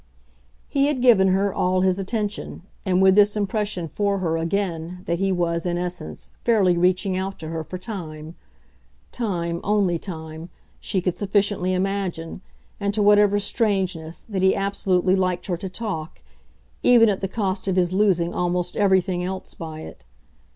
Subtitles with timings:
[0.67, 5.19] He had given her all his attention, and with this impression for her, again, that
[5.19, 8.33] he was, in essence, fairly reaching out to her for time
[9.11, 12.41] time, only time she could sufficiently imagine,
[12.79, 16.23] and to whatever strangeness, that he absolutely liked her to talk,
[16.81, 20.03] even at the cost of his losing almost everything else by it.